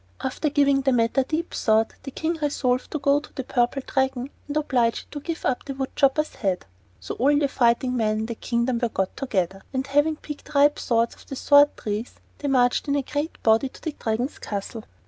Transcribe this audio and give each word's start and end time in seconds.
After 0.23 0.49
giving 0.49 0.81
the 0.81 0.91
matter 0.91 1.21
deep 1.21 1.53
thought, 1.53 1.93
the 2.01 2.09
King 2.09 2.39
resolved 2.41 2.89
to 2.89 2.97
go 2.97 3.19
to 3.19 3.31
the 3.35 3.43
Purple 3.43 3.83
Dragon 3.85 4.31
and 4.47 4.57
oblige 4.57 5.01
it 5.03 5.11
to 5.11 5.19
give 5.19 5.45
up 5.45 5.63
the 5.63 5.75
wood 5.75 5.95
chopper's 5.95 6.33
head. 6.37 6.65
So 6.99 7.13
all 7.19 7.37
the 7.37 7.47
fighting 7.47 7.95
men 7.95 8.17
in 8.21 8.25
the 8.25 8.33
kingdom 8.33 8.79
were 8.81 8.89
got 8.89 9.15
together, 9.15 9.61
and, 9.71 9.85
having 9.85 10.15
picked 10.15 10.55
ripe 10.55 10.79
swords 10.79 11.13
off 11.13 11.27
the 11.27 11.35
sword 11.35 11.77
trees, 11.77 12.15
they 12.39 12.47
marched 12.47 12.87
in 12.87 12.95
a 12.95 13.03
great 13.03 13.43
body 13.43 13.69
to 13.69 13.79
the 13.79 13.91
Dragon's 13.91 14.39
castle. 14.39 14.85